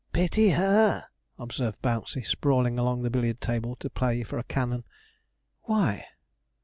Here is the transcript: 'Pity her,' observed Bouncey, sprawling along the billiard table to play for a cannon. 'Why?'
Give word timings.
'Pity 0.13 0.49
her,' 0.49 1.05
observed 1.37 1.79
Bouncey, 1.83 2.23
sprawling 2.23 2.79
along 2.79 3.03
the 3.03 3.11
billiard 3.11 3.39
table 3.39 3.75
to 3.75 3.87
play 3.87 4.23
for 4.23 4.39
a 4.39 4.43
cannon. 4.43 4.83
'Why?' 5.65 6.07